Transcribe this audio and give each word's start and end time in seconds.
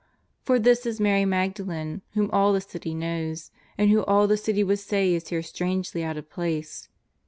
For 0.41 0.57
this 0.57 0.87
is 0.87 0.99
Mary 0.99 1.25
Magdalen, 1.25 2.01
whom 2.15 2.31
all 2.31 2.53
the 2.53 2.61
city 2.61 2.95
knows, 2.95 3.51
and 3.77 3.91
who 3.91 4.03
all 4.05 4.25
the 4.25 4.35
city 4.35 4.63
would 4.63 4.79
say 4.79 5.13
is 5.13 5.27
here 5.27 5.43
strangely 5.43 6.03
out 6.03 6.17
of 6.17 6.27
place.. 6.27 6.89